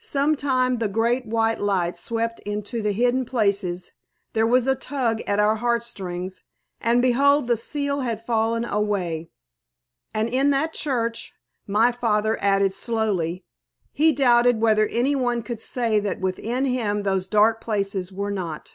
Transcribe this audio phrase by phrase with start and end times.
[0.00, 3.92] Sometime the great white light swept into the hidden places,
[4.32, 6.42] there was a tug at our heartstrings,
[6.80, 9.30] and behold the seal had fallen away.
[10.12, 11.32] And in that church,
[11.64, 13.44] my father added slowly,
[13.92, 18.74] "he doubted whether any one could say that within him those dark places were not."